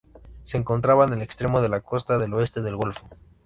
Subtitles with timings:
[0.45, 3.07] Se encontraba en el extremo de la costa del oeste del golfo.